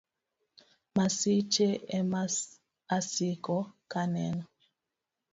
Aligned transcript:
Masiche 0.95 1.67
emaasiko 1.97 3.57
kaneno. 3.91 4.43